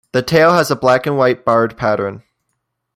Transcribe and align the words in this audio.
The 0.13 0.23
tail 0.23 0.53
has 0.53 0.71
a 0.71 0.75
black 0.75 1.05
and 1.05 1.15
white 1.15 1.45
barred 1.45 1.77
pattern. 1.77 2.23